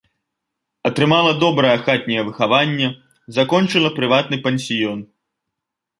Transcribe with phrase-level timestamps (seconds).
[0.89, 2.87] Атрымала добрае хатняе выхаванне,
[3.39, 4.99] закончыла прыватны пансіён.